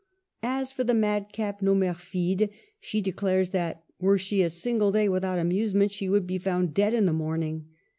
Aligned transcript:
As 0.41 0.71
for 0.71 0.83
the 0.83 0.95
madcap 0.95 1.61
Nomerlide, 1.61 2.49
she 2.79 3.01
declares 3.01 3.51
that, 3.51 3.83
were 3.99 4.17
she 4.17 4.41
a 4.41 4.49
single 4.49 4.91
day 4.91 5.07
without 5.07 5.37
amusement, 5.37 5.91
she 5.91 6.09
would 6.09 6.25
be 6.25 6.39
found 6.39 6.73
dead 6.73 6.95
in 6.95 7.05
the 7.05 7.13
morning. 7.13 7.67